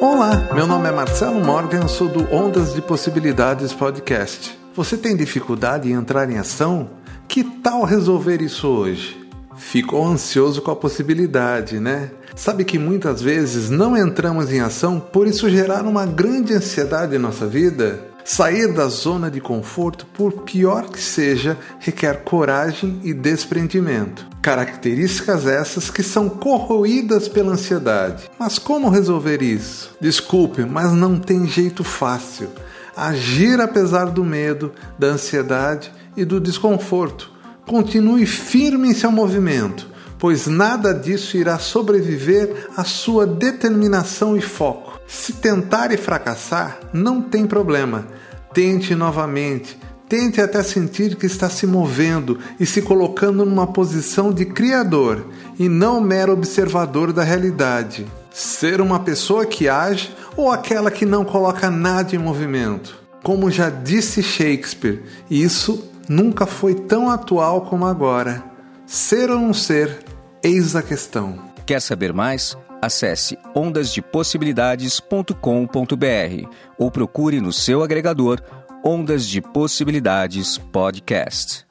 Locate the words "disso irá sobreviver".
40.92-42.68